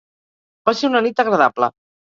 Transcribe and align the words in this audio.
Va 0.69 0.75
ser 0.79 0.89
una 0.93 1.05
nit 1.09 1.25
agradable. 1.27 1.75